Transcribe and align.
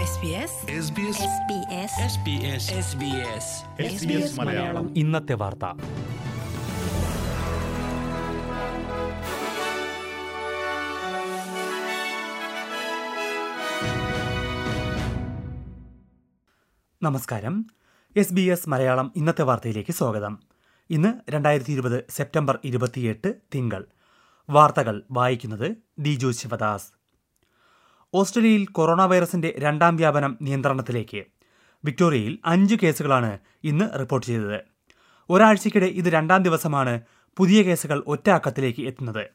SBS 0.00 0.06
SBS 0.06 1.14
SBS 3.86 4.40
Malayalam. 4.40 4.98
ഇന്നത്തെ 4.98 5.34
വാർത്ത. 5.34 5.64
നമസ്കാരം. 17.02 17.66
എസ് 18.16 18.34
ബി 18.34 18.40
എസ് 18.40 18.68
മലയാളം 18.68 19.12
ഇന്നത്തെ 19.16 19.42
വാർത്തയിലേക്ക് 19.42 19.92
സ്വാഗതം. 19.92 20.38
ഇന്ന് 20.90 21.30
രണ്ടായിരത്തി 21.30 21.72
ഇരുപത് 21.72 22.04
സെപ്റ്റംബർ 22.10 22.58
ഇരുപത്തിയെട്ട് 22.64 23.34
തിങ്കൾ. 23.54 23.86
വാർത്തകൾ 24.50 25.02
വായിക്കുന്നത് 25.10 25.76
ദിജു 25.98 26.30
ശിവദാസ്. 26.30 26.99
ഓസ്ട്രേലിയയിൽ 28.14 28.66
കൊറോണ 28.66 29.04
വൈറസിന്റെ 29.04 29.54
രണ്ടാം 29.58 29.96
വ്യാപനം 29.96 30.38
നിയന്ത്രണത്തിലേക്ക്. 30.42 31.24
വിക്ടോറിയയിൽ 31.84 32.38
അഞ്ച് 32.44 32.74
കേസുകളാണ് 32.82 33.38
ഇന്ന് 33.64 33.98
റിപ്പോർട്ട് 33.98 34.26
ചെയ്തത്. 34.26 34.60
ഒരാഴ്ചയ്ക്കിടെ 35.30 35.86
ഇത് 35.86 36.04
രണ്ടാം 36.04 36.42
ദിവസമാണ് 36.42 37.00
പുതിയ 37.36 37.62
കേസുകൾ 37.62 38.04
ഒറ്റ 38.06 38.30
അക്കത്തിലേക്ക് 38.30 38.82
എത്തുന്നത്. 38.82 39.26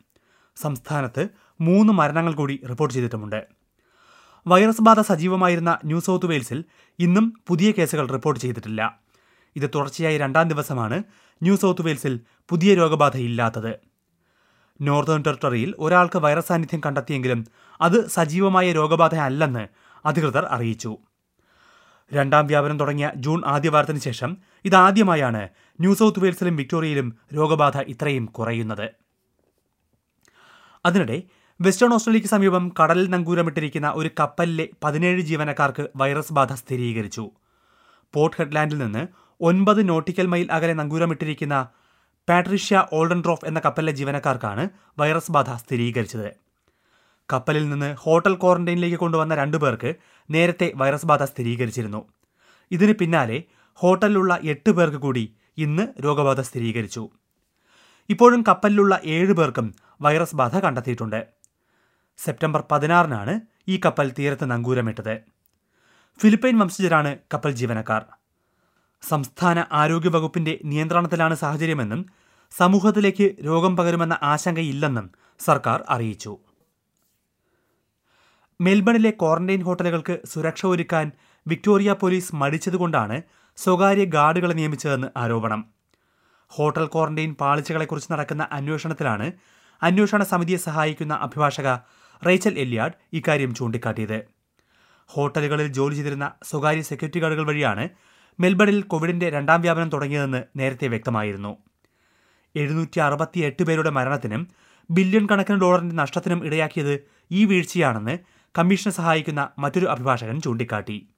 സംസ്ഥാനത്ത് 0.55 1.27
മൂന്ന് 1.61 1.93
മരണങ്ങൾ 1.93 2.33
കൂടി 2.33 2.61
റിപ്പോർട്ട് 2.69 2.95
ചെയ്തിട്ടുമുണ്ട്. 2.95 3.45
വൈറസ് 4.47 4.81
ബാധ 4.81 4.99
സജീവമായിരുന്ന 4.99 5.77
ന്യൂ 5.85 5.99
സൗത്ത് 5.99 6.25
വെയിൽസിൽ 6.25 6.63
ഇന്നും 6.99 7.33
പുതിയ 7.47 7.71
കേസുകൾ 7.71 8.11
റിപ്പോർട്ട് 8.11 8.41
ചെയ്തിട്ടില്ല. 8.41 8.99
ഇത് 9.55 9.69
തുടർച്ചയായി 9.75 10.17
രണ്ടാം 10.17 10.47
ദിവസമാണ് 10.47 11.03
ന്യൂ 11.41 11.55
സൗത്ത് 11.55 11.81
വെയിൽസിൽ 11.81 12.19
പുതിയ 12.49 12.73
രോഗബാധയില്ലാത്തത്. 12.73 13.94
നോർത്തേൺ 14.81 15.23
ടെറിട്ടറിയിൽ 15.27 15.75
ഒരാൾക്ക് 15.79 16.19
വൈറസ് 16.19 16.47
സാന്നിധ്യം 16.47 16.81
കണ്ടെത്തിയെങ്കിലും 16.85 17.45
അത് 17.81 18.07
സജീവമായ 18.07 18.71
രോഗബാധയല്ലെന്ന് 18.71 19.67
അധികൃതർ 20.05 20.45
അറിയിച്ചു. 20.45 20.97
രണ്ടാം 22.13 22.47
വ്യാപനം 22.47 22.79
തുടങ്ങിയ 22.79 23.11
ജൂൺ 23.15 23.41
ആദ്യവാരത്തിന് 23.45 23.99
ശേഷം 23.99 24.37
ഇതാദ്യമായാണ് 24.65 25.49
ന്യൂ 25.79 25.95
സൗത്ത് 25.95 26.19
വെയിൽസിലും 26.19 26.55
വിക്ടോറിയയിലും 26.55 27.15
രോഗബാധ 27.35 27.77
ഇത്രയും 27.77 28.25
കുറയുന്നത്. 28.25 28.91
അതിനിടെ 30.85 31.23
വെസ്റ്റേൺ 31.61 31.93
ഓസ്ട്രേലിയയ്ക്ക് 31.93 32.29
സമീപം 32.29 32.73
കടലിൽ 32.83 33.09
നങ്കൂരമിട്ടിരിക്കുന്ന 33.09 33.91
ഒരു 33.95 34.09
കപ്പലിലെ 34.19 34.69
പതിനേഴ് 34.83 35.21
ജീവനക്കാർക്ക് 35.21 35.87
വൈറസ് 35.95 36.33
ബാധ 36.33 36.53
സ്ഥിരീകരിച്ചു. 36.53 37.31
പോർട്ട് 38.13 38.37
ഹെഡ്ലാൻഡിൽ 38.39 38.77
നിന്ന് 38.77 39.07
ഒൻപത് 39.41 39.89
നോട്ടിക്കൽ 39.89 40.27
മൈൽ 40.27 40.51
അകലെ 40.51 40.73
നങ്കൂരമിട്ടിരിക്കുന്ന 40.73 41.67
പാട്രിഷ്യ 42.29 42.87
ഓൾഡൻഡ്രോഫ് 42.93 43.45
എന്ന 43.45 43.61
കപ്പലിലെ 43.65 43.91
ജീവനക്കാർക്കാണ് 43.91 44.69
വൈറസ് 44.99 45.31
ബാധ 45.31 45.49
സ്ഥിരീകരിച്ചത്. 45.49 46.31
കപ്പലിൽ 47.33 47.69
നിന്ന് 47.69 47.95
ഹോട്ടൽ 47.95 48.35
ക്വാറന്റൈനിലേക്ക് 48.35 48.97
കൊണ്ടുവന്ന 48.97 49.35
രണ്ടു 49.35 49.57
പേർക്ക് 49.57 49.95
നേരത്തെ 50.31 50.71
വൈറസ് 50.75 51.05
ബാധ 51.05 51.23
സ്ഥിരീകരിച്ചിരുന്നു. 51.23 52.07
ഇതിന് 52.71 52.93
പിന്നാലെ 52.93 53.43
ഹോട്ടലിലുള്ള 53.73 54.39
എട്ട് 54.43 54.69
പേർക്ക് 54.69 54.97
കൂടി 54.97 55.35
ഇന്ന് 55.57 55.87
രോഗബാധ 56.03 56.41
സ്ഥിരീകരിച്ചു. 56.41 57.09
ഇപ്പോഴും 58.09 58.43
കപ്പലിലുള്ള 58.47 59.01
ഏഴ് 59.05 59.33
പേർക്കും 59.33 59.75
വൈറസ് 60.01 60.35
ബാധ 60.35 60.57
കണ്ടെത്തിയിട്ടുണ്ട്. 60.57 61.27
സെപ്റ്റംബർ 62.17 62.63
പതിനാറിനാണ് 62.71 63.39
ഈ 63.67 63.79
കപ്പൽ 63.85 64.13
തീരത്ത് 64.19 64.51
നങ്കൂരമിട്ടത്. 64.51 65.21
ഫിലിപ്പൈൻ 66.21 66.59
വംശജരാണ് 66.59 67.17
കപ്പൽ 67.33 67.51
ജീവനക്കാർ. 67.51 68.05
സംസ്ഥാന 69.09 69.57
ആരോഗ്യവകുപ്പിന്റെ 69.81 70.53
നിയന്ത്രണത്തിലാണ് 70.71 71.35
സാഹചര്യമെന്നും 71.43 72.01
സമൂഹത്തിലേക്ക് 72.53 73.27
രോഗം 73.47 73.73
പകരുമെന്ന 73.77 74.15
ആശങ്കയില്ലെന്നും 74.31 75.07
സർക്കാർ 75.39 75.79
അറിയിച്ചു. 75.93 76.33
മെൽബണിലെ 78.59 79.11
ക്വാറന്റൈൻ 79.21 79.61
ഹോട്ടലുകൾക്ക് 79.67 80.15
സുരക്ഷ 80.31 80.61
ഒരുക്കാൻ 80.73 81.07
വിക്ടോറിയ 81.45 81.93
പോലീസ് 82.01 82.35
മടിച്ചതുകൊണ്ടാണ് 82.41 83.17
സ്വകാര്യ 83.57 84.05
ഗാർഡുകളെ 84.15 84.55
നിയമിച്ചതെന്ന് 84.59 85.09
ആരോപണം. 85.23 85.61
ഹോട്ടൽ 86.51 86.85
ക്വാറന്റൈൻ 86.93 87.31
പാളിച്ചകളെക്കുറിച്ച് 87.41 88.09
നടക്കുന്ന 88.13 88.43
അന്വേഷണത്തിലാണ് 88.57 89.27
അന്വേഷണ 89.81 90.23
സമിതിയെ 90.31 90.59
സഹായിക്കുന്ന 90.67 91.13
അഭിഭാഷക 91.25 91.69
റേച്ചൽ 92.21 92.53
എല്ലിയാഡ് 92.63 92.97
ഇക്കാര്യം 93.19 93.51
ചൂണ്ടിക്കാട്ടിയത്. 93.55 94.19
ഹോട്ടലുകളിൽ 95.09 95.67
ജോലി 95.77 95.95
ചെയ്തിരുന്ന 95.97 96.27
സ്വകാര്യ 96.49 96.83
സെക്യൂരിറ്റി 96.89 97.19
ഗാർഡുകൾ 97.23 97.45
വഴിയാണ് 97.49 97.85
മെൽബണിൽ 98.39 98.81
കോവിഡിന്റെ 98.81 99.29
രണ്ടാം 99.29 99.61
വ്യാപനം 99.61 99.89
തുടങ്ങിയതെന്ന് 99.89 100.43
നേരത്തെ 100.55 100.87
വ്യക്തമായിരുന്നു. 100.87 101.57
എഴുന്നൂറ്റി 102.55 102.99
അറുപത്തി 102.99 103.39
എട്ട് 103.39 103.63
പേരുടെ 103.63 103.89
മരണത്തിനും 103.89 104.47
ബില്യൺ 104.91 105.27
കണക്കിന് 105.31 105.61
ഡോളറിന്റെ 105.61 105.95
നഷ്ടത്തിനും 105.95 106.45
ഇടയാക്കിയത് 106.45 106.99
ഈ 107.31 107.45
വീഴ്ചയാണെന്ന് 107.45 108.17
കമ്മീഷനെ 108.57 108.91
സഹായിക്കുന്ന 108.91 109.49
മറ്റൊരു 109.59 109.85
അഭിഭാഷകൻ 109.85 110.41
ചൂണ്ടിക്കാട്ടി. 110.41 111.09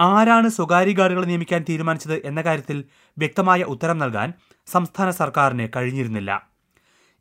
ആരാണ് 0.00 0.48
സ്വകാര്യ 0.48 0.92
ഗാർഡുകളെ 0.92 1.26
നിയമിക്കാൻ 1.26 1.64
തീരുമാനിച്ചത് 1.68 2.26
എന്ന 2.26 2.40
കാര്യത്തിൽ 2.42 2.84
വ്യക്തമായ 3.18 3.62
ഉത്തരം 3.62 3.98
നൽകാൻ 3.98 4.32
സംസ്ഥാന 4.66 5.10
സർക്കാരിന് 5.10 5.68
കഴിഞ്ഞിരുന്നില്ല. 5.76 6.50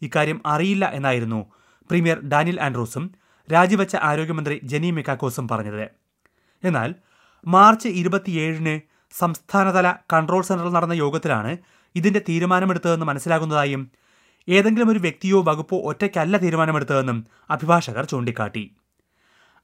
ഇക്കാര്യം 0.01 0.41
അറിയില്ല 0.45 0.89
എന്നായിരുന്നു 0.93 1.51
പ്രീമിയർ 1.89 2.19
ഡാനിയൽ 2.19 2.61
ആൻഡ്രൂസും 2.61 3.11
രാജിവെച്ച 3.53 3.95
ആരോഗ്യമന്ത്രി 3.95 4.59
ജെനി 4.63 4.91
മെക്കാക്കോസും 4.91 5.47
പറഞ്ഞത്. 5.47 5.89
എന്നാൽ 6.63 6.95
മാർച്ച് 7.47 7.87
ഇരുപത്തിയേഴിന് 7.87 8.79
സംസ്ഥാനതല 9.19 9.93
കൺട്രോൾ 10.13 10.41
സെന്ററിൽ 10.41 10.69
നടന്ന 10.69 10.93
യോഗത്തിലാണ് 10.93 11.57
ഇതിന്റെ 11.95 12.21
തീരുമാനമെടുത്തതെന്ന് 12.29 13.05
മനസ്സിലാകുന്നതായും 13.05 13.91
ഏതെങ്കിലും 14.47 14.89
ഒരു 14.89 14.99
വ്യക്തിയോ 14.99 15.41
വകുപ്പോ 15.41 15.77
ഒറ്റയ്ക്കല്ല 15.77 16.37
തീരുമാനമെടുത്തതെന്നും 16.37 17.27
അഭിഭാഷകർ 17.49 18.05
ചൂണ്ടിക്കാട്ടി. 18.05 18.75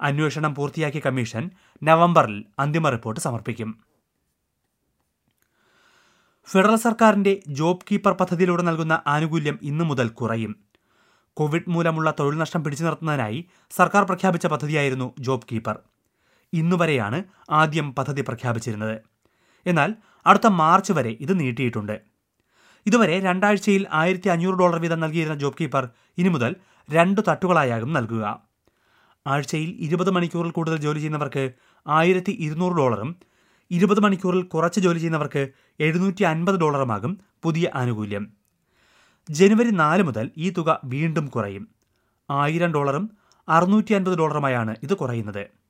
അന്വേഷണം 0.01 0.55
പൂർത്തിയാക്കിയ 0.55 1.01
കമ്മീഷൻ 1.05 1.51
നവംബറിൽ 1.83 2.45
അന്തിമ 2.59 2.89
റിപ്പോർട്ട് 2.89 3.21
സമർപ്പിക്കും. 3.21 3.79
ഫെഡറൽ 6.51 6.75
സർക്കാരിന്റെ 6.75 7.44
ജോബ് 7.47 7.85
കീപ്പർ 7.91 8.13
പദ്ധതിയിലൂടെ 8.13 8.63
നൽകുന്ന 8.63 9.01
ആനുകൂല്യം 9.07 9.59
ഇന്നു 9.61 9.85
മുതൽ 9.85 10.07
കുറയും. 10.07 10.55
കോവിഡ് 11.33 11.69
മൂലമുള്ള 11.69 12.13
തൊഴിൽ 12.19 12.38
നഷ്ടം 12.38 12.63
പിടിച്ചു 12.63 12.83
നിർത്തുന്നതിനായി 12.83 13.45
സർക്കാർ 13.71 14.03
പ്രഖ്യാപിച്ച 14.03 14.47
പദ്ധതിയായിരുന്നു 14.47 15.13
ജോബ് 15.19 15.47
കീപ്പർ. 15.51 15.79
ഇന്നുവരെയാണ് 16.53 17.24
ആദ്യം 17.50 17.96
പദ്ധതി 17.96 18.22
പ്രഖ്യാപിച്ചിരുന്നത്. 18.22 19.02
എന്നാൽ 19.66 19.96
അടുത്ത 20.25 20.47
മാർച്ച് 20.47 20.94
വരെ 20.94 21.18
ഇത് 21.19 21.40
നീട്ടിയിട്ടുണ്ട്. 21.40 22.02
ഇതുവരെ 22.86 23.19
രണ്ടാഴ്ചയിൽ 23.19 23.88
ആയിരത്തി 23.91 24.30
അഞ്ഞൂറ് 24.30 24.56
ഡോളർ 24.56 24.80
വീതം 24.80 25.00
നൽകിയിരുന്ന 25.00 25.36
ജോബ് 25.36 25.56
കീപ്പർ 25.62 25.90
ഇനി 26.18 26.30
മുതൽ 26.30 26.56
രണ്ട് 26.92 27.22
തട്ടുകളായാകും 27.28 27.94
നൽകുക. 27.94 28.42
ആഴ്ചയിൽ 29.28 29.69
ഇരുപത് 29.69 30.09
മണിക്കൂറിൽ 30.09 30.52
കൂടുതൽ 30.52 30.78
ജോലി 30.78 31.00
ചെയ്യുന്നവർക്ക് 31.00 31.52
ആയിരത്തി 31.88 32.31
ഇരുന്നൂറ് 32.31 32.74
ഡോളറും 32.74 33.16
ഇരുപത് 33.72 34.00
മണിക്കൂറിൽ 34.00 34.42
കുറച്ച് 34.42 34.80
ജോലി 34.80 34.97
ചെയ്യുന്നവർക്ക് 34.97 35.47
എഴുന്നൂറ്റി 35.80 36.24
അൻപത് 36.24 36.56
ഡോളറുമാകും 36.56 37.18
പുതിയ 37.44 37.72
ആനുകൂല്യം. 37.75 38.34
ജനുവരി 39.30 39.69
നാല് 39.69 40.03
മുതൽ 40.03 40.31
ഈ 40.38 40.50
തുക 40.50 40.81
വീണ്ടും 40.86 41.28
കുറയും. 41.28 41.68
ആയിരം 42.31 42.74
ഡോളറും 42.74 43.09
അറുന്നൂറ്റി 43.50 43.94
അൻപത് 43.94 44.18
ഡോളറുമായാണ് 44.18 44.75
ഇത് 44.84 44.94
കുറയുന്നത്. 44.94 45.62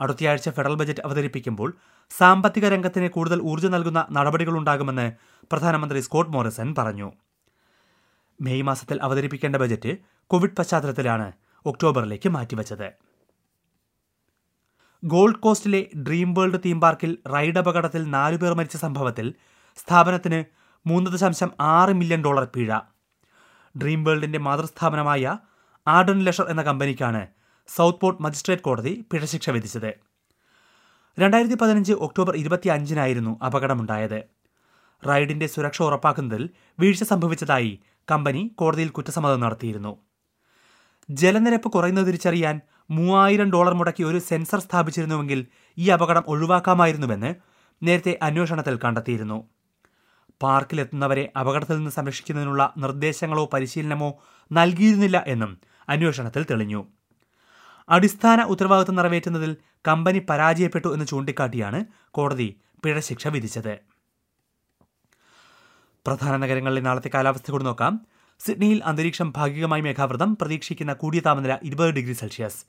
അടുത്തയാഴ്ച 0.00 0.48
ഫെഡറൽ 0.48 0.74
ബജറ്റ് 0.74 1.00
അവതരിപ്പിക്കുമ്പോൾ 1.04 1.74
സാമ്പത്തിക 2.18 2.68
രംഗത്തിന് 2.68 3.08
കൂടുതൽ 3.08 3.40
ഊർജം 3.42 3.70
നൽകുന്ന 3.70 4.06
നടപടികളുണ്ടാകുമെന്ന് 4.10 5.12
പ്രധാനമന്ത്രി 5.52 6.00
സ്കോട്ട് 6.00 6.30
മോറിസൺ 6.30 6.74
പറഞ്ഞു. 6.78 7.12
മെയ് 8.40 8.62
മാസത്തിൽ 8.62 8.98
അവതരിപ്പിക്കേണ്ട 9.02 9.56
ബജറ്റ് 9.56 9.96
കോവിഡ് 10.26 10.56
പശ്ചാത്തലത്തിലാണ് 10.58 11.32
ഒക്ടോബറിലേക്ക് 11.66 12.28
മാറ്റിവച്ചത്. 12.28 12.92
ഗോൾഡ് 15.04 15.36
കോസ്റ്റിലെ 15.36 15.86
ഡ്രീം 15.96 16.34
വേൾഡ് 16.34 16.60
തീം 16.64 16.80
പാർക്കിൽ 16.80 17.18
റൈഡ് 17.34 17.58
അപകടത്തിൽ 17.58 18.02
നാലുപേർ 18.10 18.54
മരിച്ച 18.54 18.76
സംഭവത്തിൽ 18.76 19.34
സ്ഥാപനത്തിന് 19.76 20.44
മൂന്ന് 20.86 21.10
ദശാംശം 21.10 21.50
ആറ് 21.60 21.90
മില്യൺ 21.90 22.24
ഡോളർ 22.24 22.44
പിഴ. 22.44 22.78
ഡ്രീം 23.78 24.04
വേൾഡിന്റെ 24.04 24.38
മാതൃസ്ഥാപനമായ 24.38 25.38
ആഡൻ 25.86 26.18
ലെഷർ 26.18 26.46
എന്ന 26.50 26.62
കമ്പനിക്കാണ് 26.62 27.26
സൗത്ത് 27.76 28.00
പോർട്ട് 28.00 28.22
മജിസ്ട്രേറ്റ് 28.22 28.62
കോടതി 28.62 29.04
പിഴശിക്ഷ 29.12 29.50
വിധിച്ചത്. 29.50 29.90
രണ്ടായിരത്തി 31.18 31.54
പതിനഞ്ച് 31.54 31.92
ഒക്ടോബർ 31.92 32.36
ഇരുപത്തി 32.36 32.68
അഞ്ചിനായിരുന്നു 32.68 33.44
അപകടമുണ്ടായത്. 33.46 34.22
റൈഡിന്റെ 35.08 35.46
സുരക്ഷ 35.46 35.82
ഉറപ്പാക്കുന്നതിൽ 35.82 36.48
വീഴ്ച 36.80 37.04
സംഭവിച്ചതായി 37.04 37.80
കമ്പനി 38.10 38.50
കോടതിയിൽ 38.54 38.88
കുറ്റസമ്മതം 38.88 39.40
നടത്തിയിരുന്നു. 39.40 39.98
ജലനിരപ്പ് 41.10 41.68
കുറയുന്നത് 41.68 42.06
തിരിച്ചറിയാൻ 42.06 42.60
മൂവായിരം 42.90 43.50
ഡോളർ 43.50 43.74
മുടക്കി 43.74 44.02
ഒരു 44.02 44.18
സെൻസർ 44.18 44.60
സ്ഥാപിച്ചിരുന്നുവെങ്കിൽ 44.60 45.46
ഈ 45.78 45.88
അപകടം 45.88 46.24
ഒഴിവാക്കാമായിരുന്നുവെന്ന് 46.26 47.34
നേരത്തെ 47.82 48.18
അന്വേഷണത്തിൽ 48.22 48.78
കണ്ടെത്തിയിരുന്നു. 48.84 49.48
പാർക്കിലെത്തുന്നവരെ 50.42 51.32
അപകടത്തിൽ 51.40 51.76
നിന്ന് 51.76 51.90
സംരക്ഷിക്കുന്നതിനുള്ള 51.90 52.72
നിർദ്ദേശങ്ങളോ 52.76 53.50
പരിശീലനമോ 53.52 54.10
നൽകിയിരുന്നില്ല 54.52 55.24
എന്നും 55.26 55.60
അന്വേഷണത്തിൽ 55.88 56.46
തെളിഞ്ഞു. 56.50 56.99
അടിസ്ഥാന 57.90 58.42
ഉത്തരവാദിത്വം 58.42 58.96
നിറവേറ്റുന്നതിൽ 58.96 59.56
കമ്പനി 59.88 60.18
പരാജയപ്പെട്ടു 60.18 60.94
എന്ന് 60.94 61.06
ചൂണ്ടിക്കാട്ടിയാണ് 61.06 61.84
കോടതി 62.10 62.60
പിഴശിക്ഷ 62.84 63.28
വിധിച്ചത്. 63.28 63.78
പ്രധാന 66.06 66.36
നഗരങ്ങളിലെ 66.36 66.80
നാളത്തെ 66.80 67.10
കാലാവസ്ഥ 67.14 67.50
കൂടി 67.50 67.64
നോക്കാം. 67.64 68.06
സിഡ്നിയിൽ 68.40 68.84
അന്തരീക്ഷം 68.84 69.32
ഭാഗികമായി 69.36 69.82
മേഘാവൃതം 69.82 70.36
പ്രതീക്ഷിക്കുന്ന 70.40 70.92
കൂടിയ 70.92 71.20
താപനില 71.20 71.58
ഇരുപത് 71.62 71.90
ഡിഗ്രി 71.90 72.12
സെൽഷ്യസ്. 72.12 72.64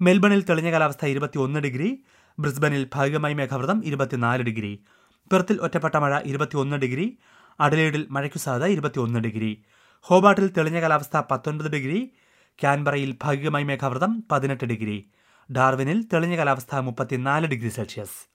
മെൽബണിൽ 0.00 0.44
തെളിഞ്ഞ 0.44 0.70
കാലാവസ്ഥ 0.70 1.06
ഇരുപത്തിയൊന്ന് 1.06 1.60
ഡിഗ്രി 1.60 2.04
ബ്രിസ്ബനിൽ 2.38 2.88
ഭാഗികമായി 2.94 3.34
മേഘാവൃതം 3.34 3.84
ഇരുപത്തിനാല് 3.84 4.42
ഡിഗ്രി. 4.42 4.84
പെർത്തിൽ 5.32 5.60
ഒറ്റപ്പെട്ട 5.60 5.96
മഴ 5.96 6.20
ഇരുപത്തിയൊന്ന് 6.20 6.76
ഡിഗ്രി 6.76 7.18
അഡലേഡിൽ 7.60 8.06
മഴയ്ക്കു 8.10 8.38
സാധ്യത 8.38 8.68
ഇരുപത്തിയൊന്ന് 8.68 9.20
ഡിഗ്രി. 9.20 9.64
ഹോബാട്ടിൽ 10.00 10.48
തെളിഞ്ഞ 10.48 10.80
കാലാവസ്ഥ 10.80 11.22
പത്തൊൻപത് 11.30 11.70
ഡിഗ്രി 11.70 12.12
ക്യാൻബറയിൽ 12.60 13.16
ഭാഗികമായി 13.22 13.64
മേഘാവൃതം 13.64 14.24
പതിനെട്ട് 14.32 14.64
ഡിഗ്രി. 14.64 15.10
ഡാർവിനിൽ 15.52 16.04
തെളിഞ്ഞ 16.12 16.36
കാലാവസ്ഥ 16.36 16.76
മുപ്പത്തിനാല് 16.76 17.46
degree 17.46 17.68
Celsius. 17.68 18.30